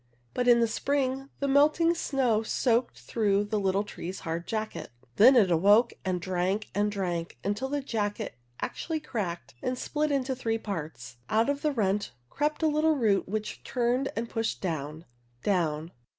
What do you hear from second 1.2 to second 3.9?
the melting snow soaked through the little